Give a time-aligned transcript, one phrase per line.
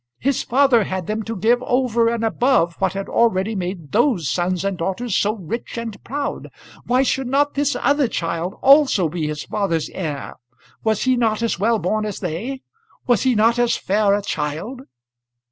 [0.17, 4.65] His father had them to give over and above what had already made those sons
[4.65, 6.47] and daughters so rich and proud.
[6.87, 10.37] Why should not this other child also be his father's heir?
[10.83, 12.63] Was he not as well born as they?
[13.05, 14.81] was he not as fair a child?